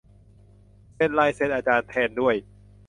[0.95, 2.35] เซ็นลายเซ็นอาจารย์แทนด้วย!